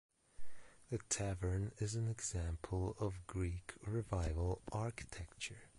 [0.89, 5.69] The tavern is an example of Greek Revival architecture.